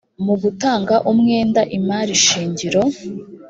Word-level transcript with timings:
mu 0.25 0.33
gutanga 0.41 0.95
umwenda 1.11 1.61
imari 1.77 2.13
shingiro 2.25 2.81